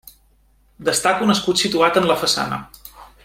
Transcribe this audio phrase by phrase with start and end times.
[0.87, 2.61] Destaca un escut situat en la façana.